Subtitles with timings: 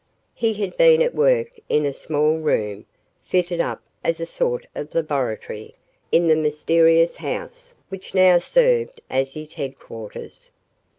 [0.33, 2.87] He had been at work in a small room,
[3.23, 5.75] fitted up as a sort of laboratory,
[6.11, 10.49] in the mysterious house which now served as his headquarters.